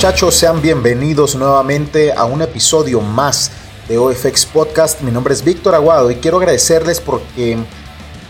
muchachos? 0.00 0.34
Sean 0.34 0.62
bienvenidos 0.62 1.36
nuevamente 1.36 2.14
a 2.14 2.24
un 2.24 2.40
episodio 2.40 3.02
más 3.02 3.52
de 3.86 3.98
OFX 3.98 4.46
Podcast. 4.46 5.02
Mi 5.02 5.10
nombre 5.10 5.34
es 5.34 5.44
Víctor 5.44 5.74
Aguado 5.74 6.10
y 6.10 6.14
quiero 6.14 6.38
agradecerles 6.38 7.00
porque 7.00 7.58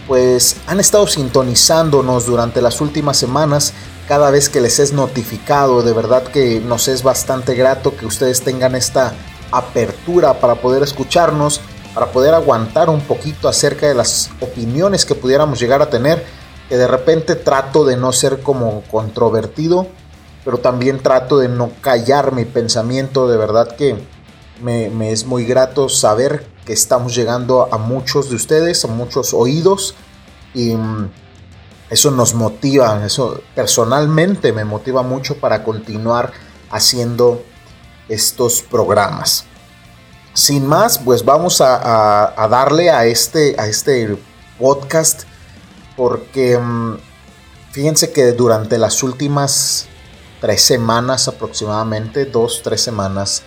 pues 0.09 0.56
han 0.66 0.80
estado 0.80 1.06
sintonizándonos 1.06 2.27
durante 2.27 2.61
las 2.61 2.80
últimas 2.80 3.19
semanas 3.19 3.73
cada 4.09 4.33
vez 4.33 4.48
que 4.48 4.61
les 4.61 4.80
es 4.80 4.93
notificado. 4.93 5.83
De 5.83 5.93
verdad 5.93 6.25
que 6.25 6.59
nos 6.59 6.88
es 6.88 7.05
bastante 7.05 7.55
grato 7.55 7.96
que 7.96 8.05
ustedes 8.05 8.43
tengan 8.43 8.75
esta 8.75 9.12
apertura 9.52 10.41
para 10.41 10.57
poder 10.57 10.82
escucharnos, 10.82 11.61
para 11.95 12.07
poder 12.07 12.34
aguantar 12.34 12.91
un 12.91 13.02
poquito 13.02 13.46
acerca 13.46 13.87
de 13.87 13.95
las 13.95 14.29
opiniones 14.41 15.05
que 15.05 15.15
pudiéramos 15.15 15.60
llegar 15.60 15.82
a 15.82 15.88
tener, 15.88 16.27
que 16.68 16.77
de 16.77 16.88
repente 16.88 17.37
trato 17.37 17.84
de 17.84 17.96
no 17.96 18.10
ser 18.10 18.41
como 18.41 18.82
controvertido 18.91 19.87
pero 20.45 20.59
también 20.59 21.03
trato 21.03 21.39
de 21.39 21.49
no 21.49 21.71
callar 21.80 22.33
mi 22.33 22.45
pensamiento. 22.45 23.29
De 23.29 23.37
verdad 23.37 23.77
que 23.77 23.97
me, 24.63 25.13
es 25.13 25.25
muy 25.25 25.45
grato 25.45 25.89
saber 25.89 26.47
que 26.65 26.73
estamos 26.73 27.15
llegando 27.15 27.69
a 27.73 27.79
muchos 27.79 28.30
de 28.30 28.37
ustedes, 28.37 28.85
a 28.85 28.89
muchos 28.89 29.35
oídos 29.35 29.95
y 30.55 30.75
mm, 30.75 31.11
eso 31.91 32.11
nos 32.11 32.35
motiva, 32.35 33.05
eso 33.05 33.41
personalmente 33.55 34.53
me 34.53 34.65
motiva 34.65 35.03
mucho 35.03 35.37
para 35.39 35.65
continuar 35.65 36.33
haciendo 36.71 37.43
estos 38.09 38.63
programas. 38.63 39.45
Sin 40.33 40.66
más, 40.66 40.99
pues 40.99 41.25
vamos 41.25 41.61
a, 41.61 42.33
darle 42.49 42.91
a 42.91 43.05
este, 43.05 43.57
a 43.59 43.66
este 43.66 44.16
podcast 44.59 45.23
porque 45.97 46.57
mm, 46.57 46.99
fíjense 47.73 48.13
que 48.13 48.32
durante 48.32 48.79
las 48.79 49.02
últimas 49.02 49.90
tres 50.41 50.63
semanas 50.63 51.29
aproximadamente, 51.29 52.24
dos, 52.24 52.63
tres 52.63 52.80
semanas, 52.80 53.43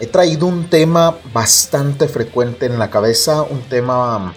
he 0.00 0.06
traído 0.06 0.46
un 0.46 0.70
tema 0.70 1.18
bastante 1.32 2.08
frecuente 2.08 2.66
en 2.66 2.78
la 2.78 2.90
cabeza, 2.90 3.42
un 3.42 3.62
tema 3.62 4.34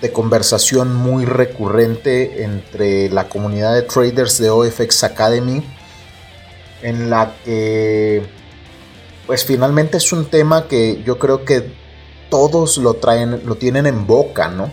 de 0.00 0.12
conversación 0.12 0.94
muy 0.94 1.24
recurrente 1.24 2.44
entre 2.44 3.10
la 3.10 3.28
comunidad 3.28 3.74
de 3.74 3.82
traders 3.82 4.38
de 4.38 4.50
OFX 4.50 5.04
Academy, 5.04 5.62
en 6.82 7.10
la 7.10 7.34
que, 7.44 8.26
pues 9.26 9.44
finalmente 9.44 9.98
es 9.98 10.12
un 10.12 10.26
tema 10.26 10.68
que 10.68 11.02
yo 11.04 11.18
creo 11.18 11.44
que 11.44 11.72
todos 12.30 12.78
lo 12.78 12.94
traen, 12.94 13.42
lo 13.44 13.56
tienen 13.56 13.86
en 13.86 14.06
boca, 14.06 14.48
¿no? 14.48 14.72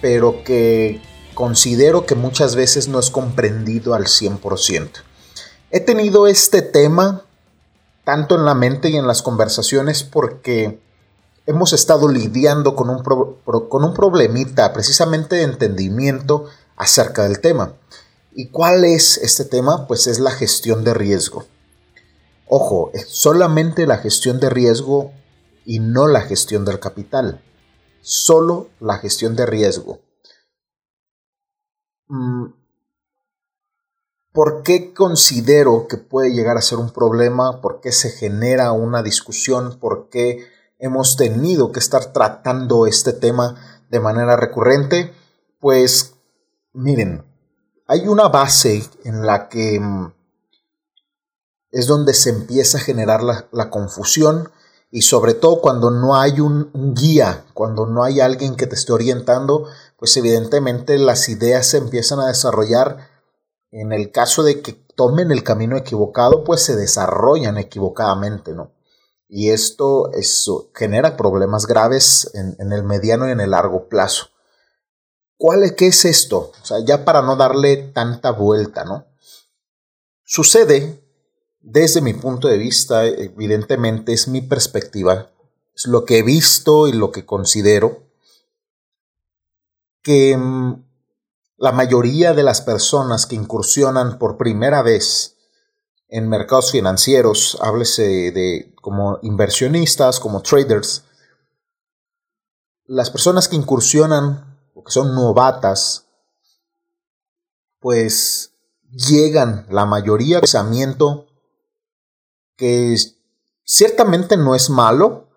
Pero 0.00 0.42
que 0.42 1.00
considero 1.34 2.06
que 2.06 2.14
muchas 2.14 2.56
veces 2.56 2.88
no 2.88 2.98
es 2.98 3.10
comprendido 3.10 3.94
al 3.94 4.06
100%. 4.06 5.05
He 5.76 5.80
tenido 5.80 6.26
este 6.26 6.62
tema 6.62 7.26
tanto 8.02 8.34
en 8.34 8.46
la 8.46 8.54
mente 8.54 8.88
y 8.88 8.96
en 8.96 9.06
las 9.06 9.20
conversaciones 9.20 10.04
porque 10.04 10.80
hemos 11.44 11.74
estado 11.74 12.08
lidiando 12.08 12.74
con 12.74 12.88
un, 12.88 13.02
con 13.02 13.84
un 13.84 13.92
problemita 13.92 14.72
precisamente 14.72 15.36
de 15.36 15.42
entendimiento 15.42 16.46
acerca 16.76 17.24
del 17.24 17.42
tema. 17.42 17.74
¿Y 18.32 18.48
cuál 18.48 18.86
es 18.86 19.18
este 19.18 19.44
tema? 19.44 19.86
Pues 19.86 20.06
es 20.06 20.18
la 20.18 20.30
gestión 20.30 20.82
de 20.82 20.94
riesgo. 20.94 21.44
Ojo, 22.48 22.90
es 22.94 23.10
solamente 23.10 23.86
la 23.86 23.98
gestión 23.98 24.40
de 24.40 24.48
riesgo 24.48 25.12
y 25.66 25.80
no 25.80 26.06
la 26.08 26.22
gestión 26.22 26.64
del 26.64 26.80
capital. 26.80 27.44
Solo 28.00 28.70
la 28.80 28.96
gestión 28.96 29.36
de 29.36 29.44
riesgo. 29.44 30.00
Mm, 32.08 32.46
¿Por 34.36 34.62
qué 34.62 34.92
considero 34.92 35.86
que 35.88 35.96
puede 35.96 36.34
llegar 36.34 36.58
a 36.58 36.60
ser 36.60 36.76
un 36.76 36.90
problema? 36.90 37.62
¿Por 37.62 37.80
qué 37.80 37.90
se 37.90 38.10
genera 38.10 38.70
una 38.72 39.02
discusión? 39.02 39.78
¿Por 39.80 40.10
qué 40.10 40.46
hemos 40.78 41.16
tenido 41.16 41.72
que 41.72 41.78
estar 41.78 42.12
tratando 42.12 42.86
este 42.86 43.14
tema 43.14 43.56
de 43.88 43.98
manera 43.98 44.36
recurrente? 44.36 45.14
Pues 45.58 46.16
miren, 46.74 47.24
hay 47.86 48.08
una 48.08 48.28
base 48.28 48.84
en 49.04 49.24
la 49.24 49.48
que 49.48 49.80
mm, 49.80 50.12
es 51.70 51.86
donde 51.86 52.12
se 52.12 52.28
empieza 52.28 52.76
a 52.76 52.82
generar 52.82 53.22
la, 53.22 53.70
confusión 53.70 54.50
y 54.90 55.00
sobre 55.00 55.32
todo 55.32 55.62
cuando 55.62 55.90
no 55.90 56.14
hay 56.14 56.40
un, 56.40 56.68
un, 56.74 56.94
guía, 56.94 57.46
cuando 57.54 57.86
no 57.86 58.04
hay 58.04 58.20
alguien 58.20 58.54
que 58.56 58.66
te 58.66 58.74
esté 58.74 58.92
orientando, 58.92 59.66
pues 59.96 60.14
evidentemente 60.18 60.98
las 60.98 61.26
ideas 61.30 61.68
se 61.68 61.78
empiezan 61.78 62.20
a 62.20 62.26
desarrollar 62.26 63.15
en 63.70 63.92
el 63.92 64.10
caso 64.10 64.42
de 64.42 64.62
que 64.62 64.72
tomen 64.72 65.30
el 65.30 65.42
camino 65.42 65.76
equivocado, 65.76 66.44
pues 66.44 66.62
se 66.62 66.76
desarrollan 66.76 67.58
equivocadamente, 67.58 68.52
¿no? 68.52 68.72
Y 69.28 69.50
esto 69.50 70.10
genera 70.74 71.16
problemas 71.16 71.66
graves 71.66 72.30
en, 72.34 72.72
el 72.72 72.84
mediano 72.84 73.28
y 73.28 73.32
en 73.32 73.40
el 73.40 73.50
largo 73.50 73.88
plazo. 73.88 74.28
¿Cuál 75.36 75.64
es, 75.64 75.72
¿Qué 75.72 75.88
es 75.88 76.04
esto? 76.04 76.52
O 76.62 76.64
sea, 76.64 76.78
ya 76.84 77.04
para 77.04 77.22
no 77.22 77.36
darle 77.36 77.76
tanta 77.76 78.30
vuelta, 78.30 78.84
¿no? 78.84 79.06
Sucede, 80.24 81.02
desde 81.60 82.00
mi 82.00 82.14
punto 82.14 82.48
de 82.48 82.56
vista, 82.56 83.04
evidentemente 83.04 84.12
es 84.12 84.28
mi 84.28 84.40
perspectiva, 84.40 85.30
es 85.74 85.86
lo 85.86 86.04
que 86.04 86.18
he 86.18 86.22
visto 86.22 86.88
y 86.88 86.92
lo 86.92 87.10
que 87.10 87.26
considero, 87.26 88.04
que 90.02 90.36
mm, 90.36 90.85
la 91.56 91.72
mayoría 91.72 92.34
de 92.34 92.42
las 92.42 92.60
personas 92.60 93.26
que 93.26 93.34
incursionan 93.34 94.18
por 94.18 94.36
primera 94.36 94.82
vez 94.82 95.36
en 96.08 96.28
mercados 96.28 96.70
financieros, 96.70 97.58
háblese 97.60 98.30
de 98.32 98.74
como 98.80 99.18
inversionistas, 99.22 100.20
como 100.20 100.42
traders, 100.42 101.02
las 102.84 103.10
personas 103.10 103.48
que 103.48 103.56
incursionan 103.56 104.58
o 104.74 104.84
que 104.84 104.92
son 104.92 105.14
novatas, 105.14 106.06
pues 107.80 108.52
llegan 108.90 109.66
la 109.70 109.86
mayoría 109.86 110.36
de 110.36 110.40
pensamiento 110.42 111.26
que 112.56 112.96
ciertamente 113.64 114.36
no 114.36 114.54
es 114.54 114.70
malo, 114.70 115.28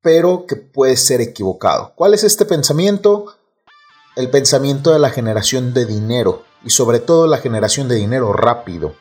pero 0.00 0.46
que 0.46 0.56
puede 0.56 0.96
ser 0.96 1.20
equivocado. 1.20 1.92
¿Cuál 1.94 2.14
es 2.14 2.24
este 2.24 2.44
pensamiento? 2.44 3.37
El 4.18 4.30
pensamiento 4.30 4.92
de 4.92 4.98
la 4.98 5.10
generación 5.10 5.72
de 5.72 5.86
dinero 5.86 6.42
y 6.64 6.70
sobre 6.70 6.98
todo 6.98 7.28
la 7.28 7.38
generación 7.38 7.86
de 7.86 7.94
dinero 7.94 8.32
rápido. 8.32 8.96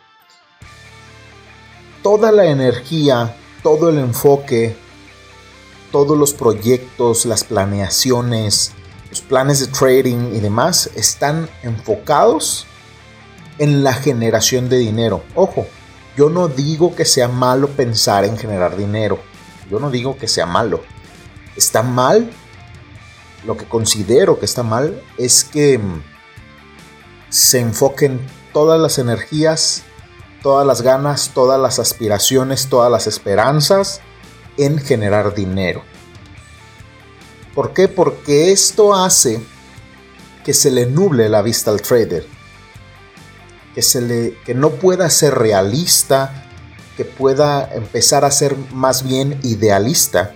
Toda 2.03 2.31
la 2.31 2.45
energía, 2.45 3.35
todo 3.63 3.89
el 3.89 3.97
enfoque, 3.97 4.77
todos 5.91 6.15
los 6.15 6.33
proyectos, 6.33 7.25
las 7.25 7.43
planeaciones, 7.43 8.73
los 9.09 9.21
planes 9.21 9.59
de 9.59 9.65
trading 9.65 10.35
y 10.35 10.39
demás 10.39 10.91
están 10.93 11.49
enfocados 11.63 12.67
en 13.57 13.83
la 13.83 13.93
generación 13.93 14.69
de 14.69 14.77
dinero. 14.77 15.23
Ojo, 15.33 15.65
yo 16.15 16.29
no 16.29 16.47
digo 16.47 16.95
que 16.95 17.05
sea 17.05 17.27
malo 17.27 17.69
pensar 17.69 18.23
en 18.23 18.37
generar 18.37 18.77
dinero. 18.77 19.17
Yo 19.71 19.79
no 19.79 19.89
digo 19.89 20.15
que 20.15 20.27
sea 20.27 20.45
malo. 20.45 20.81
Está 21.55 21.81
mal 21.81 22.29
lo 23.45 23.57
que 23.57 23.65
considero 23.65 24.39
que 24.39 24.45
está 24.45 24.63
mal 24.63 25.01
es 25.17 25.43
que 25.43 25.77
mm, 25.77 26.03
se 27.29 27.59
enfoquen 27.59 28.19
todas 28.53 28.79
las 28.79 28.97
energías, 28.97 29.83
todas 30.41 30.65
las 30.65 30.81
ganas, 30.81 31.31
todas 31.33 31.59
las 31.59 31.79
aspiraciones, 31.79 32.67
todas 32.67 32.91
las 32.91 33.07
esperanzas 33.07 34.01
en 34.57 34.79
generar 34.79 35.35
dinero. 35.35 35.83
¿Por 37.53 37.73
qué? 37.73 37.87
Porque 37.87 38.51
esto 38.51 38.95
hace 38.95 39.41
que 40.43 40.53
se 40.53 40.71
le 40.71 40.85
nuble 40.85 41.29
la 41.29 41.41
vista 41.41 41.71
al 41.71 41.81
trader, 41.81 42.25
que, 43.75 43.81
se 43.81 44.01
le, 44.01 44.37
que 44.45 44.53
no 44.53 44.71
pueda 44.71 45.09
ser 45.09 45.35
realista, 45.35 46.45
que 46.95 47.05
pueda 47.05 47.69
empezar 47.73 48.25
a 48.25 48.31
ser 48.31 48.55
más 48.71 49.03
bien 49.03 49.39
idealista 49.43 50.33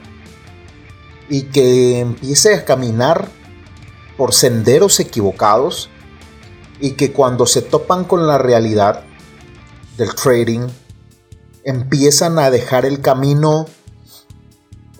y 1.32 1.44
que 1.44 2.02
empiece 2.02 2.54
a 2.54 2.66
caminar 2.66 3.30
por 4.18 4.34
senderos 4.34 5.00
equivocados 5.00 5.90
y 6.82 6.92
que 6.92 7.14
cuando 7.14 7.46
se 7.46 7.62
topan 7.62 8.04
con 8.04 8.28
la 8.28 8.38
realidad 8.38 9.06
del 9.96 10.14
trading 10.14 10.68
empiezan 11.64 12.38
a 12.38 12.52
dejar 12.52 12.86
el 12.86 13.00
camino 13.00 13.66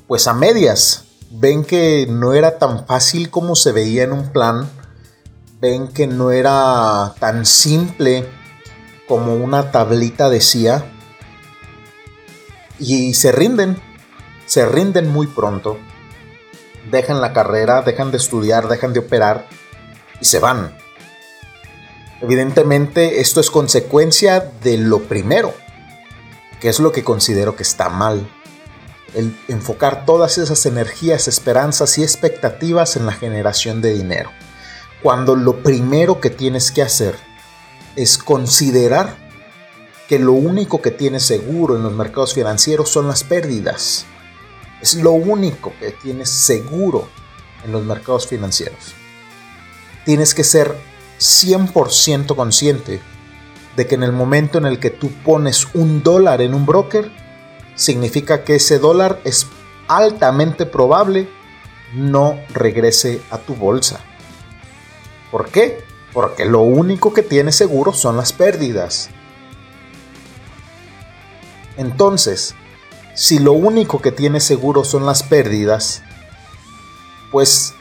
pues 0.08 0.26
a 0.28 0.34
medias. 0.34 1.04
Ven 1.32 1.66
que 1.66 2.08
no 2.10 2.32
era 2.32 2.58
tan 2.58 2.88
fácil 2.88 3.30
como 3.30 3.58
se 3.58 3.74
veía 3.74 4.04
en 4.04 4.14
un 4.14 4.32
plan. 4.32 4.70
Ven 5.60 5.90
que 5.90 6.08
no 6.08 6.32
era 6.32 7.14
tan 7.20 7.46
simple 7.46 8.26
como 9.06 9.36
una 9.36 9.70
tablita 9.72 10.30
decía. 10.30 10.90
Y 12.80 13.16
se 13.16 13.34
rinden. 13.34 13.82
Se 14.46 14.66
rinden 14.66 15.10
muy 15.10 15.28
pronto 15.28 15.78
dejan 16.90 17.22
la 17.22 17.34
carrera, 17.34 17.82
dejan 17.82 18.12
de 18.12 18.18
estudiar, 18.18 18.68
dejan 18.68 18.94
de 18.94 19.00
operar 19.00 19.48
y 20.20 20.26
se 20.26 20.40
van. 20.40 20.76
Evidentemente 22.22 23.20
esto 23.20 23.40
es 23.40 23.50
consecuencia 23.50 24.52
de 24.64 24.78
lo 24.78 25.04
primero, 25.04 25.54
que 26.60 26.70
es 26.70 26.80
lo 26.80 26.92
que 26.92 27.04
considero 27.04 27.56
que 27.56 27.64
está 27.64 27.90
mal. 27.90 28.28
El 29.14 29.36
enfocar 29.48 30.06
todas 30.06 30.38
esas 30.38 30.66
energías, 30.66 31.28
esperanzas 31.28 31.98
y 31.98 32.04
expectativas 32.04 32.96
en 32.96 33.06
la 33.06 33.12
generación 33.12 33.82
de 33.82 33.94
dinero. 33.94 34.32
Cuando 35.02 35.36
lo 35.36 35.64
primero 35.64 36.22
que 36.22 36.30
tienes 36.30 36.72
que 36.72 36.84
hacer 36.84 37.16
es 37.96 38.18
considerar 38.18 39.16
que 40.08 40.20
lo 40.20 40.34
único 40.34 40.82
que 40.82 40.92
tienes 40.92 41.24
seguro 41.24 41.76
en 41.76 41.84
los 41.84 41.94
mercados 41.94 42.34
financieros 42.34 42.90
son 42.90 43.08
las 43.08 43.24
pérdidas. 43.24 44.06
Es 44.82 44.96
lo 44.96 45.12
único 45.12 45.74
que 45.80 45.92
tienes 45.92 46.30
seguro 46.30 47.08
en 47.64 47.72
los 47.72 47.84
mercados 47.84 48.28
financieros. 48.28 48.96
Tienes 50.06 50.34
que 50.34 50.44
ser 50.44 50.76
100% 51.20 52.36
consciente 52.36 53.00
de 53.76 53.88
que 53.88 53.96
en 53.96 54.04
el 54.04 54.12
momento 54.12 54.58
en 54.58 54.66
el 54.66 54.80
que 54.80 54.90
tú 54.90 55.12
pones 55.24 55.68
un 55.74 56.04
dólar 56.04 56.42
en 56.42 56.54
un 56.54 56.66
broker, 56.66 57.12
significa 57.76 58.44
que 58.44 58.56
ese 58.56 58.80
dólar 58.80 59.22
es 59.24 59.48
altamente 59.88 60.66
probable 60.66 61.30
no 61.94 62.40
regrese 62.54 63.22
a 63.30 63.38
tu 63.38 63.56
bolsa. 63.56 64.00
¿Por 65.30 65.50
qué? 65.50 65.84
Porque 66.14 66.46
lo 66.46 66.62
único 66.62 67.14
que 67.14 67.22
tienes 67.22 67.56
seguro 67.56 67.94
son 67.94 68.18
las 68.18 68.34
pérdidas. 68.34 69.10
Entonces, 71.78 72.56
si 73.22 73.38
lo 73.38 73.54
único 73.54 74.02
que 74.02 74.12
tienes 74.12 74.44
seguro 74.44 74.84
son 74.84 75.06
las 75.06 75.22
pérdidas, 75.22 76.02
pues 77.32 77.76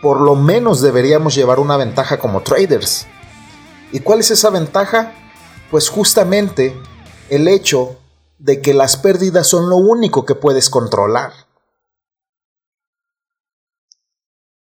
por 0.00 0.22
lo 0.22 0.36
menos 0.36 0.80
deberíamos 0.80 1.34
llevar 1.34 1.60
una 1.60 1.76
ventaja 1.76 2.18
como 2.18 2.40
traders. 2.40 3.06
¿Y 3.92 4.00
cuál 4.00 4.20
es 4.20 4.30
esa 4.30 4.48
ventaja? 4.48 5.12
Pues 5.70 5.90
justamente 5.90 6.74
el 7.28 7.46
hecho 7.46 7.98
de 8.38 8.62
que 8.62 8.72
las 8.72 8.96
pérdidas 8.96 9.46
son 9.46 9.68
lo 9.68 9.76
único 9.76 10.24
que 10.24 10.34
puedes 10.34 10.70
controlar. 10.70 11.34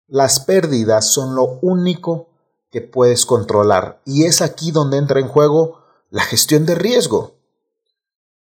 Las 0.09 0.41
pérdidas 0.41 1.11
son 1.11 1.35
lo 1.35 1.59
único 1.63 2.29
que 2.71 2.83
puedes 2.83 3.25
controlar. 3.25 4.03
Y 4.05 4.27
es 4.27 4.43
aquí 4.43 4.73
donde 4.73 4.99
entra 4.99 5.21
en 5.21 5.29
juego 5.29 5.81
la 6.11 6.23
gestión 6.23 6.67
de 6.67 6.75
riesgo. 6.75 7.42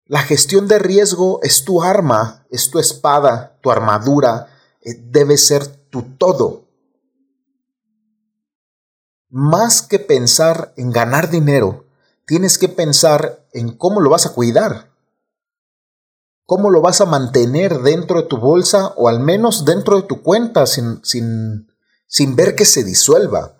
La 0.07 0.21
gestión 0.23 0.69
de 0.69 0.79
riesgo 0.79 1.41
es 1.43 1.65
tu 1.65 1.83
arma, 1.83 2.47
es 2.51 2.71
tu 2.71 2.79
espada, 2.79 3.59
tu 3.61 3.73
armadura, 3.73 4.49
eh, 4.81 4.95
debe 4.95 5.37
ser 5.37 5.67
tu 5.67 6.03
todo. 6.17 6.69
Más 9.29 9.83
que 9.83 9.99
pensar 9.99 10.73
en 10.77 10.93
ganar 10.93 11.29
dinero, 11.29 11.87
tienes 12.25 12.57
que 12.57 12.69
pensar 12.69 13.45
en 13.53 13.77
cómo 13.77 14.01
lo 14.01 14.11
vas 14.11 14.27
a 14.27 14.33
cuidar. 14.33 14.93
¿Cómo 16.45 16.71
lo 16.71 16.81
vas 16.81 17.01
a 17.01 17.07
mantener 17.07 17.81
dentro 17.81 18.23
de 18.23 18.29
tu 18.29 18.37
bolsa 18.37 18.95
o 18.97 19.09
al 19.09 19.19
menos 19.19 19.65
dentro 19.65 20.01
de 20.01 20.07
tu 20.07 20.23
cuenta 20.23 20.67
sin, 20.67 21.05
sin, 21.05 21.73
sin 22.07 22.37
ver 22.37 22.55
que 22.55 22.65
se 22.65 22.85
disuelva? 22.85 23.57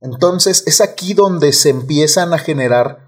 Entonces 0.00 0.62
es 0.68 0.80
aquí 0.80 1.14
donde 1.14 1.52
se 1.52 1.70
empiezan 1.70 2.32
a 2.32 2.38
generar 2.38 3.05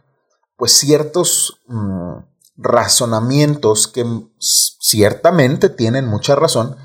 pues 0.59 0.73
ciertos 0.73 1.61
mm, 1.69 2.17
razonamientos 2.57 3.87
que 3.87 4.05
ciertamente 4.41 5.69
tienen 5.69 6.07
mucha 6.07 6.35
razón 6.35 6.77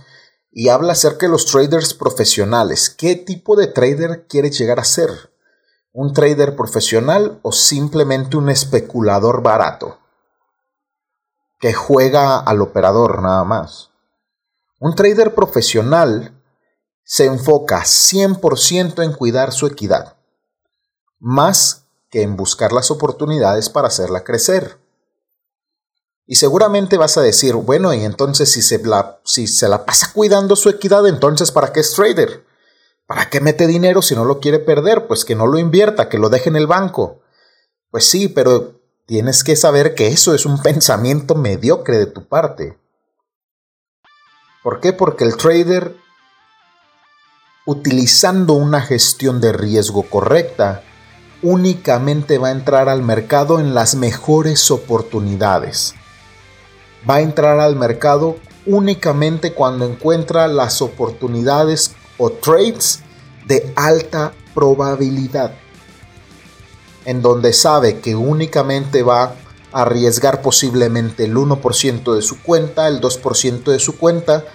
y 0.52 0.70
habla 0.70 0.94
acerca 0.94 1.26
de 1.26 1.32
los 1.32 1.48
traders 1.48 1.96
profesionales. 1.96 2.92
¿Qué 2.92 3.16
tipo 3.16 3.56
de 3.56 3.66
trader 3.66 4.28
quieres 4.28 4.58
llegar 4.58 4.80
a 4.80 4.84
ser? 4.84 5.10
¿Un 5.92 6.14
trader 6.14 6.56
profesional 6.56 7.40
o 7.42 7.52
simplemente 7.52 8.38
un 8.38 8.50
especulador 8.50 9.42
barato? 9.42 9.98
Que 11.60 11.74
juega 11.74 12.40
al 12.40 12.62
operador 12.62 13.24
nada 13.24 13.44
más. 13.44 13.90
Un 14.80 14.94
trader 14.94 15.34
profesional 15.34 16.40
se 17.04 17.26
enfoca 17.26 17.82
100% 17.82 19.04
en 19.04 19.14
cuidar 19.14 19.52
su 19.52 19.66
equidad, 19.66 20.18
más 21.20 21.83
que 22.14 22.22
en 22.22 22.38
buscar 22.38 22.72
las 22.72 22.92
oportunidades 22.92 23.70
para 23.70 23.88
hacerla 23.88 24.24
crecer. 24.24 24.78
Y 26.28 26.36
seguramente 26.36 26.96
vas 27.00 27.18
a 27.18 27.24
decir, 27.24 27.56
bueno, 27.56 27.92
y 27.92 28.06
entonces 28.06 28.52
si 28.52 28.62
se, 28.62 28.78
la, 28.86 29.20
si 29.26 29.48
se 29.48 29.68
la 29.68 29.84
pasa 29.84 30.12
cuidando 30.14 30.56
su 30.56 30.70
equidad, 30.70 31.08
entonces 31.08 31.52
¿para 31.52 31.74
qué 31.74 31.80
es 31.80 31.92
trader? 31.94 32.46
¿Para 33.08 33.32
qué 33.32 33.42
mete 33.42 33.66
dinero 33.66 34.04
si 34.04 34.14
no 34.14 34.26
lo 34.26 34.40
quiere 34.40 34.60
perder? 34.60 35.08
Pues 35.08 35.26
que 35.26 35.34
no 35.34 35.48
lo 35.48 35.58
invierta, 35.58 36.08
que 36.08 36.20
lo 36.20 36.30
deje 36.30 36.50
en 36.50 36.56
el 36.56 36.68
banco. 36.68 37.24
Pues 37.90 38.06
sí, 38.06 38.28
pero 38.28 38.80
tienes 39.08 39.44
que 39.44 39.56
saber 39.56 39.96
que 39.96 40.10
eso 40.10 40.36
es 40.36 40.46
un 40.46 40.62
pensamiento 40.62 41.34
mediocre 41.34 41.98
de 41.98 42.06
tu 42.06 42.28
parte. 42.28 42.78
¿Por 44.62 44.82
qué? 44.82 44.94
Porque 44.94 45.24
el 45.24 45.36
trader, 45.36 45.96
utilizando 47.66 48.54
una 48.54 48.82
gestión 48.82 49.42
de 49.42 49.52
riesgo 49.52 50.04
correcta, 50.04 50.84
únicamente 51.44 52.38
va 52.38 52.48
a 52.48 52.52
entrar 52.52 52.90
al 52.90 53.04
mercado 53.04 53.60
en 53.60 53.76
las 53.76 53.96
mejores 53.96 54.72
oportunidades. 54.72 55.94
Va 57.08 57.16
a 57.16 57.22
entrar 57.22 57.60
al 57.60 57.76
mercado 57.76 58.38
únicamente 58.66 59.54
cuando 59.54 59.86
encuentra 59.86 60.48
las 60.48 60.82
oportunidades 60.82 61.92
o 62.18 62.32
trades 62.32 63.02
de 63.46 63.74
alta 63.76 64.34
probabilidad. 64.56 65.54
En 67.06 67.22
donde 67.22 67.52
sabe 67.52 68.00
que 68.00 68.16
únicamente 68.16 69.04
va 69.04 69.36
a 69.74 69.82
arriesgar 69.82 70.42
posiblemente 70.42 71.26
el 71.26 71.36
1% 71.36 72.16
de 72.16 72.22
su 72.22 72.42
cuenta, 72.42 72.88
el 72.88 73.02
2% 73.02 73.64
de 73.66 73.80
su 73.80 73.98
cuenta 73.98 74.46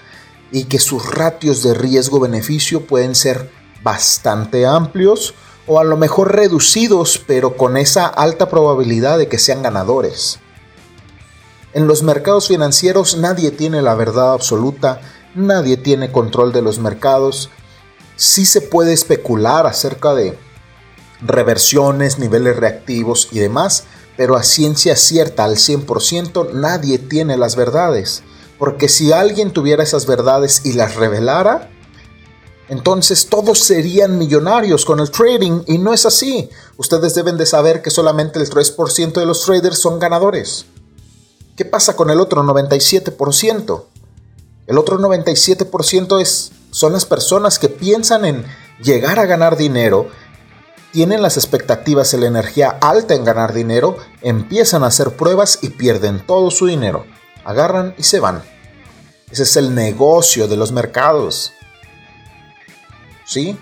y 0.51 0.65
que 0.65 0.79
sus 0.79 1.15
ratios 1.15 1.63
de 1.63 1.75
riesgo-beneficio 1.75 2.87
pueden 2.87 3.15
ser 3.15 3.51
bastante 3.83 4.65
amplios 4.65 5.35
o 5.69 5.79
a 5.79 5.85
lo 5.85 5.97
mejor 5.97 6.35
reducidos, 6.35 7.23
pero 7.27 7.57
con 7.57 7.77
esa 7.77 8.07
alta 8.07 8.49
probabilidad 8.49 9.19
de 9.19 9.29
que 9.29 9.39
sean 9.39 9.63
ganadores. 9.63 10.41
En 11.75 11.87
los 11.87 12.03
mercados 12.03 12.49
financieros 12.49 13.19
nadie 13.19 13.51
tiene 13.51 13.83
la 13.83 13.95
verdad 13.95 14.33
absoluta, 14.33 15.01
nadie 15.35 15.77
tiene 15.77 16.11
control 16.11 16.53
de 16.53 16.63
los 16.63 16.79
mercados. 16.79 17.51
Sí 18.17 18.47
se 18.47 18.63
puede 18.63 18.95
especular 18.95 19.67
acerca 19.67 20.15
de 20.15 20.37
reversiones, 21.21 22.19
niveles 22.19 22.57
reactivos 22.57 23.29
y 23.31 23.39
demás, 23.39 23.85
pero 24.17 24.37
a 24.37 24.43
ciencia 24.43 24.97
cierta 24.97 25.45
al 25.45 25.57
100% 25.57 26.53
nadie 26.55 26.99
tiene 26.99 27.37
las 27.37 27.55
verdades. 27.55 28.23
Porque 28.59 28.89
si 28.89 29.13
alguien 29.13 29.53
tuviera 29.53 29.83
esas 29.83 30.07
verdades 30.07 30.63
y 30.65 30.73
las 30.73 30.97
revelara, 30.97 31.71
entonces 32.69 33.29
todos 33.29 33.61
serían 33.61 34.19
millonarios 34.19 34.85
con 34.85 35.01
el 35.01 35.11
trading 35.11 35.63
y 35.67 35.79
no 35.79 35.95
es 35.95 36.05
así. 36.05 36.51
Ustedes 36.77 37.15
deben 37.15 37.39
de 37.39 37.47
saber 37.47 37.81
que 37.81 37.91
solamente 37.91 38.39
el 38.39 38.49
3% 38.49 39.13
de 39.13 39.27
los 39.27 39.43
traders 39.45 39.79
son 39.79 39.99
ganadores. 39.99 40.67
¿Qué 41.57 41.65
pasa 41.65 41.97
con 41.97 42.11
el 42.11 42.21
otro 42.21 42.43
97%? 42.43 43.85
El 44.67 44.79
otro 44.79 44.99
97% 44.99 46.21
es, 46.21 46.53
son 46.71 46.93
las 46.93 47.07
personas 47.07 47.59
que 47.59 47.71
piensan 47.71 48.27
en 48.27 48.45
llegar 48.83 49.19
a 49.19 49.25
ganar 49.25 49.57
dinero, 49.57 50.09
tienen 50.93 51.23
las 51.23 51.37
expectativas 51.39 52.13
y 52.13 52.19
la 52.19 52.27
energía 52.27 52.79
alta 52.81 53.15
en 53.15 53.25
ganar 53.25 53.55
dinero, 53.55 53.97
empiezan 54.21 54.85
a 54.85 54.89
hacer 54.89 55.17
pruebas 55.17 55.59
y 55.63 55.71
pierden 55.71 56.25
todo 56.27 56.51
su 56.51 56.67
dinero. 56.67 57.07
Agarran 57.45 57.95
y 57.97 58.03
se 58.03 58.21
van. 58.21 58.43
Ese 59.31 59.45
es 59.45 59.57
el 59.57 59.75
negocio 59.75 60.49
de 60.49 60.57
los 60.57 60.71
mercados. 60.71 61.53
¿Sí? 63.29 63.59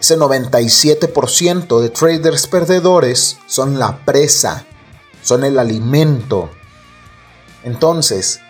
Ese 0.00 0.18
97% 0.18 1.80
de 1.80 1.88
traders 1.88 2.46
perdedores 2.46 3.38
son 3.46 3.78
la 3.78 4.04
presa, 4.04 4.66
son 5.22 5.44
el 5.44 5.58
alimento. 5.58 6.50
Entonces, 7.62 8.40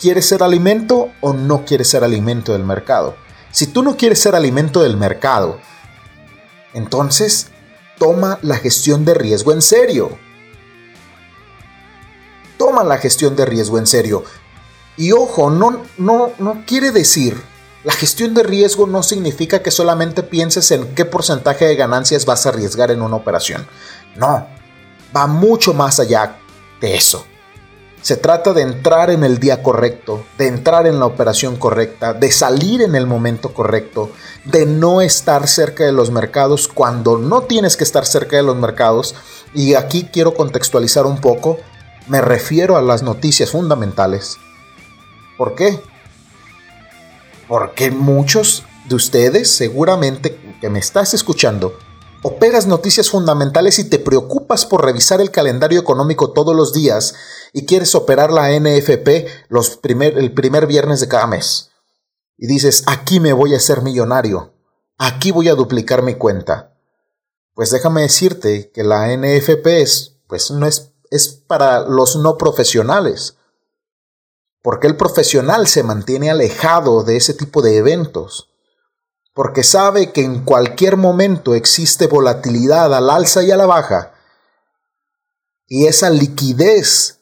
¿quieres 0.00 0.26
ser 0.26 0.42
alimento 0.42 1.10
o 1.20 1.34
no 1.34 1.64
quieres 1.66 1.88
ser 1.88 2.04
alimento 2.04 2.52
del 2.52 2.64
mercado? 2.64 3.16
Si 3.50 3.66
tú 3.66 3.82
no 3.82 3.96
quieres 3.96 4.20
ser 4.20 4.34
alimento 4.34 4.82
del 4.82 4.96
mercado, 4.96 5.58
entonces 6.72 7.48
toma 7.98 8.38
la 8.42 8.56
gestión 8.56 9.04
de 9.04 9.14
riesgo 9.14 9.52
en 9.52 9.60
serio. 9.60 10.16
Toma 12.56 12.84
la 12.84 12.96
gestión 12.98 13.36
de 13.36 13.44
riesgo 13.44 13.78
en 13.78 13.86
serio. 13.86 14.24
Y 14.96 15.12
ojo, 15.12 15.50
no, 15.50 15.82
no, 15.98 16.30
no 16.38 16.64
quiere 16.64 16.90
decir 16.90 17.42
la 17.84 17.92
gestión 17.92 18.34
de 18.34 18.42
riesgo 18.42 18.86
no 18.86 19.02
significa 19.02 19.62
que 19.62 19.70
solamente 19.70 20.22
pienses 20.22 20.70
en 20.70 20.94
qué 20.94 21.04
porcentaje 21.04 21.66
de 21.66 21.76
ganancias 21.76 22.26
vas 22.26 22.46
a 22.46 22.48
arriesgar 22.48 22.90
en 22.90 23.02
una 23.02 23.16
operación. 23.16 23.66
No, 24.16 24.46
va 25.14 25.26
mucho 25.26 25.74
más 25.74 26.00
allá 26.00 26.38
de 26.80 26.96
eso. 26.96 27.24
Se 28.02 28.16
trata 28.16 28.52
de 28.52 28.62
entrar 28.62 29.10
en 29.10 29.24
el 29.24 29.38
día 29.38 29.62
correcto, 29.62 30.24
de 30.38 30.46
entrar 30.46 30.86
en 30.86 31.00
la 31.00 31.06
operación 31.06 31.56
correcta, 31.56 32.12
de 32.12 32.30
salir 32.30 32.82
en 32.82 32.94
el 32.94 33.06
momento 33.06 33.52
correcto, 33.52 34.12
de 34.44 34.64
no 34.64 35.00
estar 35.00 35.48
cerca 35.48 35.84
de 35.84 35.92
los 35.92 36.10
mercados 36.10 36.68
cuando 36.68 37.18
no 37.18 37.42
tienes 37.42 37.76
que 37.76 37.82
estar 37.82 38.06
cerca 38.06 38.36
de 38.36 38.44
los 38.44 38.56
mercados. 38.56 39.16
Y 39.54 39.74
aquí 39.74 40.08
quiero 40.12 40.34
contextualizar 40.34 41.04
un 41.04 41.20
poco. 41.20 41.58
Me 42.06 42.20
refiero 42.20 42.76
a 42.76 42.82
las 42.82 43.02
noticias 43.02 43.50
fundamentales. 43.50 44.36
¿Por 45.36 45.56
qué? 45.56 45.80
Porque 47.48 47.90
muchos 47.90 48.64
de 48.88 48.94
ustedes, 48.94 49.50
seguramente 49.50 50.56
que 50.60 50.68
me 50.68 50.78
estás 50.78 51.14
escuchando, 51.14 51.76
operas 52.22 52.66
noticias 52.66 53.10
fundamentales 53.10 53.78
y 53.78 53.84
te 53.84 53.98
preocupas 53.98 54.66
por 54.66 54.84
revisar 54.84 55.20
el 55.20 55.30
calendario 55.30 55.78
económico 55.78 56.32
todos 56.32 56.56
los 56.56 56.72
días 56.72 57.14
y 57.52 57.66
quieres 57.66 57.94
operar 57.94 58.32
la 58.32 58.50
NFP 58.50 59.48
los 59.48 59.76
primer, 59.76 60.18
el 60.18 60.32
primer 60.32 60.66
viernes 60.66 61.00
de 61.00 61.08
cada 61.08 61.26
mes. 61.26 61.70
Y 62.36 62.46
dices, 62.46 62.82
aquí 62.86 63.20
me 63.20 63.32
voy 63.32 63.54
a 63.54 63.58
hacer 63.58 63.82
millonario, 63.82 64.52
aquí 64.98 65.30
voy 65.30 65.48
a 65.48 65.54
duplicar 65.54 66.02
mi 66.02 66.14
cuenta. 66.14 66.74
Pues 67.54 67.70
déjame 67.70 68.02
decirte 68.02 68.70
que 68.72 68.84
la 68.84 69.16
NFP 69.16 69.66
es, 69.80 70.16
pues 70.26 70.50
no 70.50 70.66
es, 70.66 70.92
es 71.10 71.28
para 71.28 71.80
los 71.80 72.16
no 72.16 72.36
profesionales. 72.36 73.36
Porque 74.66 74.88
el 74.88 74.96
profesional 74.96 75.68
se 75.68 75.84
mantiene 75.84 76.28
alejado 76.28 77.04
de 77.04 77.16
ese 77.16 77.34
tipo 77.34 77.62
de 77.62 77.76
eventos 77.76 78.50
porque 79.32 79.62
sabe 79.62 80.12
que 80.12 80.24
en 80.24 80.44
cualquier 80.44 80.96
momento 80.96 81.54
existe 81.54 82.08
volatilidad 82.08 82.92
al 82.92 83.08
alza 83.08 83.44
y 83.44 83.52
a 83.52 83.56
la 83.56 83.66
baja, 83.66 84.14
y 85.68 85.86
esa 85.86 86.10
liquidez 86.10 87.20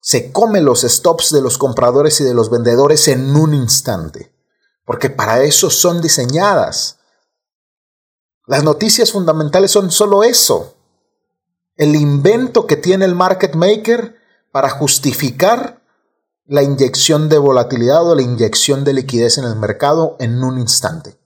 se 0.00 0.32
come 0.32 0.60
los 0.60 0.80
stops 0.80 1.30
de 1.30 1.40
los 1.40 1.56
compradores 1.56 2.20
y 2.20 2.24
de 2.24 2.34
los 2.34 2.50
vendedores 2.50 3.06
en 3.06 3.36
un 3.36 3.54
instante, 3.54 4.34
porque 4.84 5.08
para 5.08 5.44
eso 5.44 5.70
son 5.70 6.00
diseñadas. 6.00 6.98
Las 8.46 8.64
noticias 8.64 9.12
fundamentales 9.12 9.70
son 9.70 9.92
solo 9.92 10.24
eso, 10.24 10.74
el 11.76 11.94
invento 11.94 12.66
que 12.66 12.76
tiene 12.76 13.04
el 13.04 13.14
market 13.14 13.54
maker 13.54 14.25
para 14.56 14.70
justificar 14.70 15.82
la 16.46 16.62
inyección 16.62 17.28
de 17.28 17.36
volatilidad 17.36 18.08
o 18.08 18.14
la 18.14 18.22
inyección 18.22 18.84
de 18.84 18.94
liquidez 18.94 19.36
en 19.36 19.44
el 19.44 19.54
mercado 19.54 20.16
en 20.18 20.42
un 20.42 20.58
instante. 20.58 21.20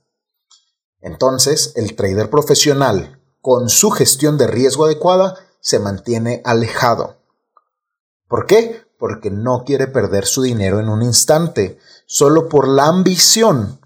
Entonces, 1.00 1.72
el 1.76 1.94
trader 1.94 2.28
profesional, 2.28 3.22
con 3.40 3.68
su 3.68 3.92
gestión 3.92 4.36
de 4.36 4.48
riesgo 4.48 4.86
adecuada, 4.86 5.36
se 5.60 5.78
mantiene 5.78 6.42
alejado. 6.44 7.18
¿Por 8.26 8.46
qué? 8.46 8.82
Porque 8.98 9.30
no 9.30 9.62
quiere 9.64 9.86
perder 9.86 10.26
su 10.26 10.42
dinero 10.42 10.80
en 10.80 10.88
un 10.88 11.04
instante, 11.04 11.78
solo 12.06 12.48
por 12.48 12.66
la 12.66 12.86
ambición 12.86 13.78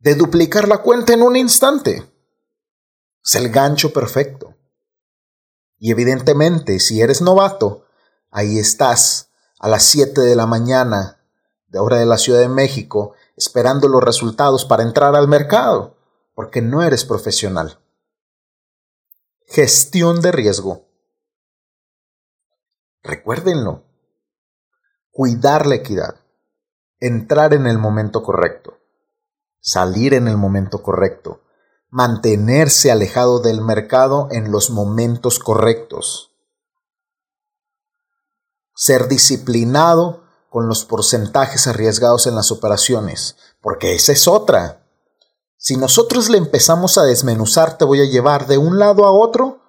de 0.00 0.16
duplicar 0.16 0.66
la 0.66 0.78
cuenta 0.78 1.12
en 1.12 1.22
un 1.22 1.36
instante. 1.36 2.10
Es 3.24 3.36
el 3.36 3.50
gancho 3.50 3.92
perfecto. 3.92 4.56
Y 5.78 5.92
evidentemente, 5.92 6.80
si 6.80 7.00
eres 7.00 7.22
novato, 7.22 7.84
ahí 8.30 8.58
estás 8.58 9.30
a 9.58 9.68
las 9.68 9.84
7 9.84 10.20
de 10.20 10.36
la 10.36 10.46
mañana 10.46 11.20
de 11.68 11.78
hora 11.78 11.98
de 11.98 12.06
la 12.06 12.18
Ciudad 12.18 12.40
de 12.40 12.48
México 12.48 13.14
esperando 13.36 13.88
los 13.88 14.02
resultados 14.02 14.64
para 14.64 14.82
entrar 14.82 15.14
al 15.14 15.28
mercado, 15.28 15.96
porque 16.34 16.62
no 16.62 16.82
eres 16.82 17.04
profesional. 17.04 17.78
Gestión 19.46 20.20
de 20.20 20.32
riesgo. 20.32 20.86
Recuérdenlo. 23.02 23.84
Cuidar 25.10 25.66
la 25.66 25.76
equidad. 25.76 26.16
Entrar 26.98 27.54
en 27.54 27.66
el 27.66 27.78
momento 27.78 28.22
correcto. 28.22 28.78
Salir 29.60 30.14
en 30.14 30.28
el 30.28 30.36
momento 30.36 30.82
correcto. 30.82 31.42
Mantenerse 31.88 32.90
alejado 32.90 33.40
del 33.40 33.60
mercado 33.62 34.28
en 34.30 34.52
los 34.52 34.70
momentos 34.70 35.38
correctos 35.38 36.29
ser 38.80 39.08
disciplinado 39.08 40.22
con 40.48 40.66
los 40.66 40.86
porcentajes 40.86 41.66
arriesgados 41.66 42.26
en 42.26 42.34
las 42.34 42.50
operaciones, 42.50 43.36
porque 43.60 43.94
esa 43.94 44.12
es 44.12 44.26
otra. 44.26 44.86
Si 45.58 45.76
nosotros 45.76 46.30
le 46.30 46.38
empezamos 46.38 46.96
a 46.96 47.02
desmenuzar, 47.02 47.76
te 47.76 47.84
voy 47.84 48.00
a 48.00 48.06
llevar 48.06 48.46
de 48.46 48.56
un 48.56 48.78
lado 48.78 49.04
a 49.04 49.12
otro 49.12 49.60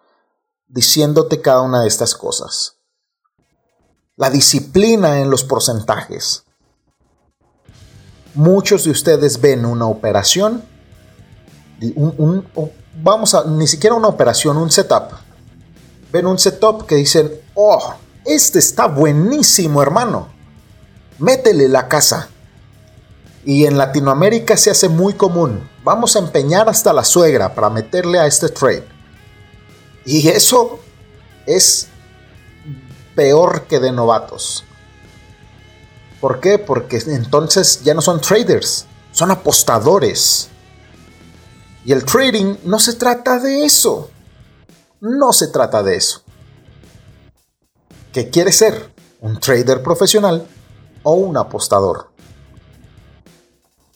diciéndote 0.69 1.41
cada 1.41 1.59
una 1.59 1.81
de 1.81 1.89
estas 1.89 2.15
cosas. 2.15 2.77
La 4.15 4.29
disciplina 4.29 5.19
en 5.19 5.29
los 5.29 5.43
porcentajes. 5.43 6.45
Muchos 8.33 8.85
de 8.85 8.91
ustedes 8.91 9.41
ven 9.41 9.65
una 9.65 9.87
operación, 9.87 10.63
vamos 12.95 13.35
a, 13.35 13.43
ni 13.43 13.67
siquiera 13.67 13.93
una 13.93 14.07
operación, 14.07 14.55
un 14.55 14.71
setup. 14.71 15.11
Ven 16.13 16.27
un 16.27 16.39
setup 16.39 16.85
que 16.85 16.95
dicen, 16.95 17.29
oh, 17.55 17.95
este 18.25 18.59
está 18.59 18.87
buenísimo, 18.87 19.81
hermano. 19.81 20.29
Métele 21.17 21.67
la 21.67 21.87
casa. 21.87 22.29
Y 23.43 23.65
en 23.65 23.77
Latinoamérica 23.77 24.55
se 24.57 24.69
hace 24.69 24.87
muy 24.87 25.13
común. 25.13 25.67
Vamos 25.83 26.15
a 26.15 26.19
empeñar 26.19 26.69
hasta 26.69 26.93
la 26.93 27.03
suegra 27.03 27.55
para 27.55 27.69
meterle 27.69 28.19
a 28.19 28.27
este 28.27 28.49
trade. 28.49 28.87
Y 30.05 30.27
eso 30.27 30.79
es 31.47 31.87
peor 33.15 33.63
que 33.63 33.79
de 33.79 33.91
novatos. 33.91 34.63
¿Por 36.19 36.39
qué? 36.39 36.59
Porque 36.59 36.97
entonces 37.07 37.81
ya 37.83 37.95
no 37.95 38.01
son 38.01 38.21
traders, 38.21 38.85
son 39.11 39.31
apostadores. 39.31 40.49
Y 41.83 41.91
el 41.91 42.05
trading 42.05 42.57
no 42.63 42.77
se 42.77 42.93
trata 42.93 43.39
de 43.39 43.65
eso. 43.65 44.11
No 44.99 45.33
se 45.33 45.47
trata 45.47 45.81
de 45.81 45.95
eso 45.95 46.21
que 48.13 48.29
quiere 48.29 48.51
ser 48.51 48.93
un 49.21 49.39
trader 49.39 49.83
profesional 49.83 50.47
o 51.03 51.13
un 51.13 51.37
apostador. 51.37 52.09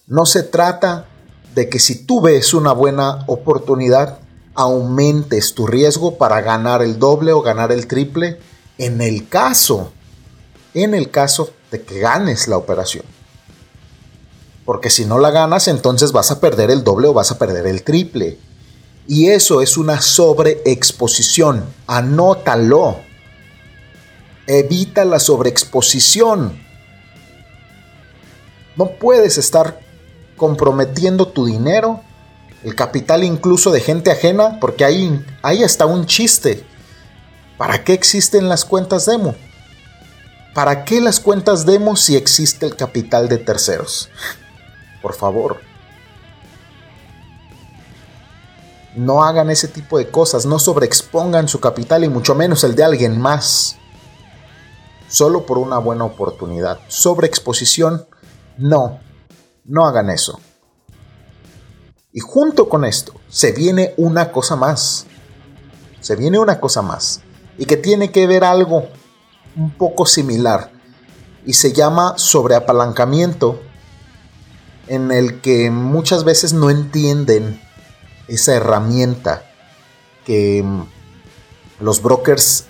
No 0.07 0.25
se 0.25 0.43
trata 0.43 1.07
de 1.53 1.69
que 1.69 1.79
si 1.79 2.05
tú 2.05 2.21
ves 2.21 2.53
una 2.53 2.73
buena 2.73 3.23
oportunidad, 3.27 4.19
aumentes 4.53 5.53
tu 5.53 5.67
riesgo 5.67 6.17
para 6.17 6.41
ganar 6.41 6.81
el 6.81 6.99
doble 6.99 7.33
o 7.33 7.41
ganar 7.41 7.71
el 7.71 7.87
triple 7.87 8.39
en 8.77 9.01
el 9.01 9.27
caso, 9.27 9.91
en 10.73 10.93
el 10.93 11.09
caso 11.11 11.49
de 11.71 11.81
que 11.81 11.99
ganes 11.99 12.47
la 12.47 12.57
operación. 12.57 13.05
Porque 14.65 14.89
si 14.89 15.05
no 15.05 15.19
la 15.19 15.31
ganas, 15.31 15.67
entonces 15.67 16.11
vas 16.11 16.31
a 16.31 16.39
perder 16.39 16.71
el 16.71 16.83
doble 16.83 17.07
o 17.07 17.13
vas 17.13 17.31
a 17.31 17.37
perder 17.37 17.67
el 17.67 17.83
triple. 17.83 18.39
Y 19.07 19.27
eso 19.27 19.61
es 19.61 19.77
una 19.77 20.01
sobreexposición. 20.01 21.63
Anótalo. 21.85 22.97
Evita 24.47 25.05
la 25.05 25.19
sobreexposición. 25.19 26.59
No 28.75 28.91
puedes 28.99 29.37
estar 29.37 29.79
comprometiendo 30.37 31.27
tu 31.27 31.45
dinero, 31.45 32.01
el 32.63 32.75
capital 32.75 33.23
incluso 33.23 33.71
de 33.71 33.79
gente 33.79 34.11
ajena, 34.11 34.59
porque 34.59 34.85
ahí 34.85 35.25
hay 35.41 35.63
hasta 35.63 35.85
un 35.85 36.05
chiste. 36.05 36.65
¿Para 37.57 37.83
qué 37.83 37.93
existen 37.93 38.49
las 38.49 38.65
cuentas 38.65 39.05
demo? 39.05 39.35
¿Para 40.53 40.85
qué 40.85 41.01
las 41.01 41.19
cuentas 41.19 41.65
demo 41.65 41.95
si 41.95 42.15
existe 42.15 42.65
el 42.65 42.75
capital 42.75 43.29
de 43.29 43.37
terceros? 43.37 44.09
Por 45.01 45.15
favor. 45.15 45.61
No 48.95 49.23
hagan 49.23 49.49
ese 49.49 49.67
tipo 49.67 49.97
de 49.97 50.09
cosas, 50.09 50.45
no 50.45 50.59
sobreexpongan 50.59 51.47
su 51.47 51.59
capital 51.59 52.03
y 52.03 52.09
mucho 52.09 52.35
menos 52.35 52.63
el 52.63 52.75
de 52.75 52.83
alguien 52.83 53.19
más 53.19 53.77
solo 55.15 55.45
por 55.45 55.57
una 55.57 55.77
buena 55.77 56.03
oportunidad. 56.03 56.79
Sobreexposición, 56.89 58.05
no, 58.57 58.99
no 59.63 59.85
hagan 59.87 60.09
eso. 60.09 60.41
Y 62.11 62.19
junto 62.19 62.67
con 62.67 62.83
esto, 62.83 63.13
se 63.29 63.53
viene 63.53 63.93
una 63.95 64.33
cosa 64.33 64.57
más. 64.57 65.07
Se 66.01 66.17
viene 66.17 66.37
una 66.37 66.59
cosa 66.59 66.81
más. 66.81 67.21
Y 67.57 67.65
que 67.65 67.77
tiene 67.77 68.11
que 68.11 68.27
ver 68.27 68.43
algo 68.43 68.89
un 69.55 69.71
poco 69.71 70.05
similar. 70.05 70.73
Y 71.45 71.53
se 71.53 71.71
llama 71.71 72.15
sobreapalancamiento. 72.17 73.61
En 74.87 75.11
el 75.11 75.39
que 75.39 75.71
muchas 75.71 76.25
veces 76.25 76.51
no 76.51 76.69
entienden 76.69 77.61
esa 78.27 78.53
herramienta 78.53 79.43
que 80.25 80.63
los 81.79 82.01
brokers 82.01 82.65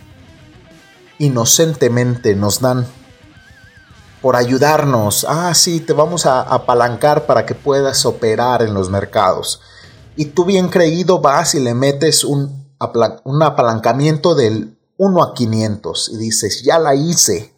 inocentemente 1.19 2.35
nos 2.35 2.61
dan 2.61 2.85
por 4.21 4.35
ayudarnos. 4.35 5.25
Ah, 5.29 5.53
sí, 5.53 5.79
te 5.79 5.93
vamos 5.93 6.25
a 6.25 6.41
apalancar 6.41 7.25
para 7.25 7.45
que 7.45 7.53
puedas 7.53 8.05
operar 8.05 8.61
en 8.63 8.73
los 8.73 8.89
mercados. 8.89 9.61
Y 10.15 10.25
tú 10.25 10.45
bien 10.45 10.69
creído 10.69 11.19
vas 11.19 11.55
y 11.55 11.59
le 11.59 11.73
metes 11.73 12.23
un, 12.23 12.65
apalancamiento 12.79 14.33
del 14.33 14.79
1 14.97 15.23
a 15.23 15.33
500 15.33 16.09
y 16.13 16.17
dices, 16.17 16.63
ya 16.63 16.79
la 16.79 16.95
hice, 16.95 17.53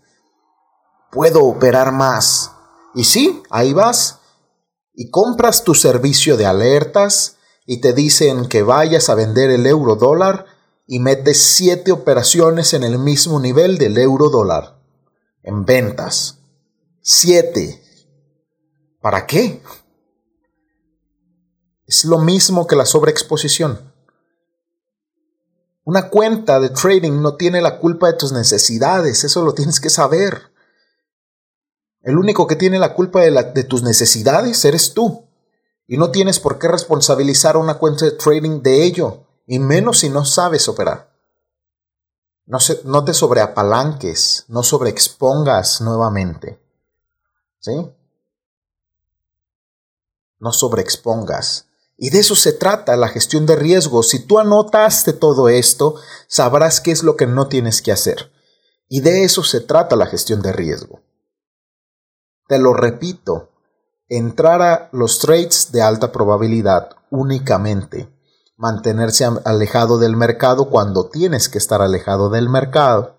puedo 1.11 1.45
operar 1.45 1.91
más. 1.91 2.51
Y 2.95 3.03
sí, 3.03 3.41
ahí 3.49 3.73
vas 3.73 4.19
y 4.93 5.09
compras 5.09 5.63
tu 5.63 5.75
servicio 5.75 6.35
de 6.35 6.47
alertas 6.47 7.37
y 7.65 7.79
te 7.79 7.93
dicen 7.93 8.47
que 8.47 8.63
vayas 8.63 9.09
a 9.09 9.15
vender 9.15 9.51
el 9.51 9.67
euro 9.67 9.95
dólar 9.95 10.45
y 10.88 11.00
metes 11.00 11.41
7 11.41 11.91
operaciones 11.91 12.74
en 12.74 12.84
el 12.84 12.98
mismo 12.98 13.39
nivel 13.39 13.77
del 13.77 13.98
euro 13.98 14.29
dólar 14.29 14.77
en 15.44 15.65
ventas. 15.65 16.39
7. 17.01 17.82
¿Para 19.01 19.25
qué? 19.27 19.62
Es 21.86 22.03
lo 22.03 22.20
mismo 22.20 22.67
que 22.67 22.75
la 22.75 22.86
sobreexposición. 22.86 23.94
Una 25.86 26.10
cuenta 26.10 26.60
de 26.60 26.70
trading 26.70 27.22
no 27.22 27.38
tiene 27.38 27.62
la 27.62 27.79
culpa 27.79 28.08
de 28.08 28.17
tus 28.17 28.34
necesidades, 28.34 29.24
eso 29.24 29.46
lo 29.46 29.53
tienes 29.53 29.79
que 29.79 29.89
saber. 29.89 30.51
El 32.01 32.17
único 32.17 32.46
que 32.46 32.58
tiene 32.58 32.77
la 32.77 32.94
culpa 32.94 33.22
de, 33.22 33.63
tus 33.63 33.84
necesidades 33.84 34.65
eres 34.65 34.94
tú. 34.94 35.29
Y 35.88 35.96
no 35.96 36.12
tienes 36.12 36.41
por 36.41 36.60
qué 36.60 36.67
responsabilizar 36.67 37.56
una 37.56 37.75
cuenta 37.75 38.03
de 38.03 38.12
trading 38.12 38.62
de 38.62 38.84
ello, 38.84 39.26
y 39.47 39.59
menos 39.59 39.99
si 39.99 40.09
no 40.09 40.25
sabes 40.25 40.67
operar. 40.67 41.09
No, 42.45 42.59
no 42.83 43.03
te 43.03 43.13
sobreapalanques, 43.13 44.45
no 44.49 44.61
sobreexpongas 44.61 45.81
nuevamente. 45.81 46.61
¿Sí? 47.59 47.91
No 50.39 50.51
sobreexpongas. 50.51 51.65
Y 51.97 52.11
de 52.11 52.19
eso 52.19 52.35
se 52.35 52.53
trata 52.53 52.95
la 52.95 53.07
gestión 53.07 53.45
de 53.45 53.55
riesgos. 53.55 54.09
Si 54.09 54.19
tú 54.19 54.37
anotaste 54.37 55.13
todo 55.13 55.49
esto, 55.49 55.95
sabrás 56.27 56.79
qué 56.79 56.91
es 56.91 57.01
lo 57.01 57.15
que 57.15 57.25
no 57.25 57.47
tienes 57.47 57.81
que 57.81 57.91
hacer. 57.91 58.31
Y 58.87 59.01
de 59.01 59.23
eso 59.23 59.43
se 59.43 59.61
trata 59.61 59.95
la 59.95 60.05
gestión 60.05 60.41
de 60.41 60.53
riesgo. 60.53 61.01
Te 62.47 62.59
lo 62.59 62.73
repito, 62.73 63.49
entrar 64.07 64.61
a 64.61 64.89
los 64.91 65.19
trades 65.19 65.71
de 65.71 65.81
alta 65.81 66.11
probabilidad 66.11 66.91
únicamente. 67.09 68.09
Mantenerse 68.57 69.25
alejado 69.45 69.99
del 69.99 70.17
mercado 70.17 70.69
cuando 70.69 71.09
tienes 71.09 71.47
que 71.47 71.59
estar 71.59 71.81
alejado 71.81 72.29
del 72.29 72.49
mercado. 72.49 73.15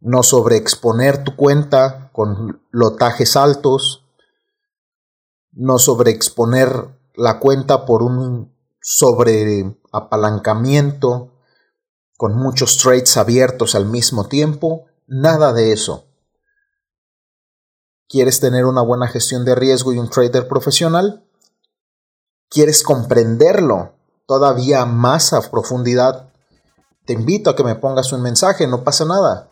No 0.00 0.22
sobreexponer 0.22 1.24
tu 1.24 1.34
cuenta 1.34 2.10
con 2.12 2.62
lotajes 2.70 3.36
altos. 3.36 4.04
No 5.52 5.78
sobreexponer 5.78 6.94
la 7.14 7.40
cuenta 7.40 7.86
por 7.86 8.02
un 8.02 8.54
sobreapalancamiento 8.80 11.32
con 12.16 12.36
muchos 12.36 12.78
trades 12.78 13.16
abiertos 13.16 13.74
al 13.74 13.86
mismo 13.86 14.28
tiempo, 14.28 14.86
nada 15.06 15.52
de 15.52 15.72
eso. 15.72 16.06
¿Quieres 18.08 18.40
tener 18.40 18.64
una 18.64 18.82
buena 18.82 19.08
gestión 19.08 19.44
de 19.44 19.54
riesgo 19.54 19.92
y 19.92 19.98
un 19.98 20.08
trader 20.08 20.48
profesional? 20.48 21.25
¿Quieres 22.48 22.82
comprenderlo 22.82 23.92
todavía 24.26 24.84
más 24.86 25.32
a 25.32 25.50
profundidad? 25.50 26.28
Te 27.04 27.12
invito 27.12 27.50
a 27.50 27.56
que 27.56 27.64
me 27.64 27.74
pongas 27.74 28.12
un 28.12 28.22
mensaje, 28.22 28.66
no 28.66 28.84
pasa 28.84 29.04
nada. 29.04 29.48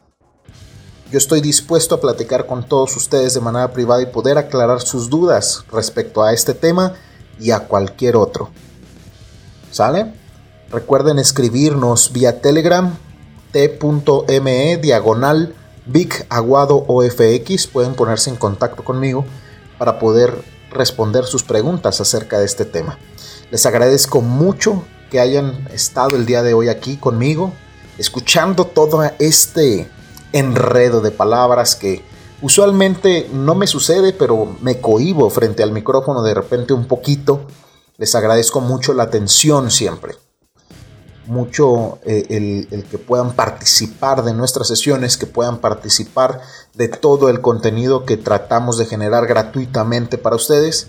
Yo 1.10 1.18
estoy 1.18 1.40
dispuesto 1.40 1.96
a 1.96 2.00
platicar 2.00 2.46
con 2.46 2.66
todos 2.68 2.96
ustedes 2.96 3.34
de 3.34 3.40
manera 3.40 3.72
privada 3.72 4.02
y 4.02 4.06
poder 4.06 4.38
aclarar 4.38 4.80
sus 4.80 5.10
dudas 5.10 5.64
respecto 5.70 6.22
a 6.22 6.32
este 6.32 6.54
tema 6.54 6.94
y 7.38 7.50
a 7.50 7.66
cualquier 7.66 8.16
otro. 8.16 8.50
¿Sale? 9.70 10.14
Recuerden 10.70 11.18
escribirnos 11.18 12.12
vía 12.12 12.40
Telegram 12.40 12.96
t.me 13.52 14.76
diagonal 14.78 15.54
Big 15.86 16.26
Aguado 16.28 16.84
OFX. 16.88 17.66
Pueden 17.66 17.94
ponerse 17.94 18.30
en 18.30 18.36
contacto 18.36 18.84
conmigo 18.84 19.24
para 19.78 19.98
poder 19.98 20.53
responder 20.74 21.24
sus 21.24 21.42
preguntas 21.42 22.00
acerca 22.00 22.38
de 22.38 22.46
este 22.46 22.64
tema. 22.64 22.98
Les 23.50 23.64
agradezco 23.66 24.20
mucho 24.20 24.84
que 25.10 25.20
hayan 25.20 25.66
estado 25.72 26.16
el 26.16 26.26
día 26.26 26.42
de 26.42 26.54
hoy 26.54 26.68
aquí 26.68 26.96
conmigo, 26.96 27.52
escuchando 27.98 28.66
todo 28.66 29.02
este 29.18 29.88
enredo 30.32 31.00
de 31.00 31.10
palabras 31.10 31.76
que 31.76 32.02
Usualmente 32.44 33.30
no 33.32 33.54
me 33.54 33.66
sucede, 33.66 34.12
pero 34.12 34.56
me 34.60 34.78
cohibo 34.78 35.30
frente 35.30 35.62
al 35.62 35.72
micrófono 35.72 36.22
de 36.22 36.34
repente 36.34 36.74
un 36.74 36.86
poquito. 36.86 37.46
Les 37.96 38.14
agradezco 38.14 38.60
mucho 38.60 38.92
la 38.92 39.04
atención 39.04 39.70
siempre. 39.70 40.14
Mucho 41.26 41.98
eh, 42.04 42.26
el, 42.28 42.68
el, 42.70 42.84
que 42.84 42.98
puedan 42.98 43.32
participar 43.32 44.24
de 44.24 44.34
nuestras 44.34 44.68
sesiones, 44.68 45.16
que 45.16 45.26
puedan 45.26 45.58
participar 45.58 46.40
de 46.74 46.88
todo 46.88 47.30
el 47.30 47.40
contenido 47.40 48.04
que 48.04 48.16
tratamos 48.16 48.76
de 48.76 48.86
generar 48.86 49.26
gratuitamente 49.26 50.18
para 50.18 50.36
ustedes. 50.36 50.88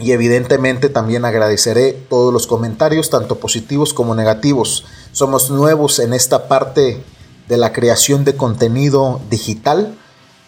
Y 0.00 0.12
evidentemente 0.12 0.88
también 0.88 1.24
agradeceré 1.24 1.92
todos 1.92 2.32
los 2.32 2.46
comentarios, 2.46 3.10
tanto 3.10 3.38
positivos 3.40 3.92
como 3.92 4.14
negativos. 4.14 4.84
Somos 5.12 5.50
nuevos 5.50 5.98
en 5.98 6.14
esta 6.14 6.46
parte 6.46 7.02
de 7.48 7.56
la 7.56 7.72
creación 7.72 8.24
de 8.24 8.36
contenido 8.36 9.20
digital 9.28 9.96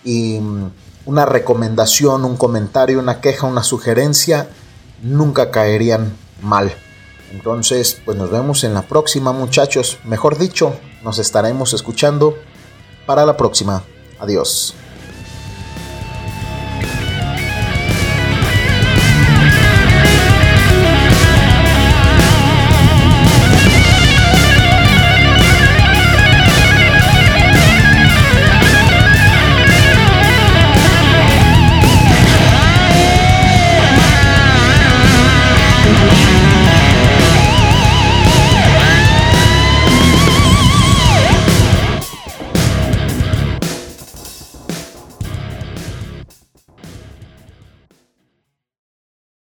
y 0.05 0.41
una 1.05 1.27
recomendación, 1.27 2.25
un 2.25 2.37
comentario, 2.37 3.01
una 3.01 3.21
queja, 3.21 3.47
una 3.47 3.63
sugerencia, 3.65 4.49
nunca 5.03 5.51
caerían 5.51 6.17
mal. 6.43 6.73
Entonces, 7.31 8.01
pues 8.05 8.17
nos 8.17 8.31
vemos 8.31 8.65
en 8.65 8.75
la 8.75 8.83
próxima 8.83 9.33
muchachos. 9.33 9.99
Mejor 10.05 10.39
dicho, 10.39 10.75
nos 11.03 11.19
estaremos 11.19 11.73
escuchando 11.73 12.37
para 13.07 13.25
la 13.25 13.37
próxima. 13.37 13.85
Adiós. 14.19 14.75